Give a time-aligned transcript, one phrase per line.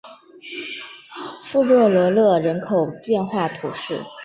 [1.43, 4.01] 富热罗勒人口变化图示